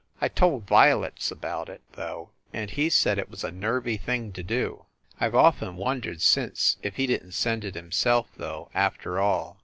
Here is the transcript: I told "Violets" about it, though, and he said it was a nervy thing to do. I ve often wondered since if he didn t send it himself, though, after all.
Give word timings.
I 0.19 0.29
told 0.29 0.65
"Violets" 0.65 1.29
about 1.29 1.69
it, 1.69 1.83
though, 1.93 2.31
and 2.51 2.71
he 2.71 2.89
said 2.89 3.19
it 3.19 3.29
was 3.29 3.43
a 3.43 3.51
nervy 3.51 3.97
thing 3.97 4.31
to 4.33 4.41
do. 4.41 4.87
I 5.19 5.29
ve 5.29 5.37
often 5.37 5.75
wondered 5.77 6.23
since 6.23 6.77
if 6.81 6.95
he 6.95 7.05
didn 7.05 7.27
t 7.27 7.31
send 7.33 7.63
it 7.63 7.75
himself, 7.75 8.29
though, 8.35 8.71
after 8.73 9.19
all. 9.19 9.59